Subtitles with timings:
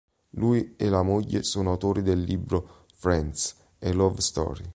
[0.31, 4.65] Lui e la moglie sono autori del libro "Friends: A Love Story".